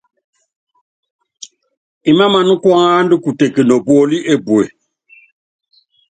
Imámaná 2.11 2.53
kuanda 2.63 3.15
kutek 3.23 3.55
nopúóli 3.67 4.17
epue. 4.33 4.63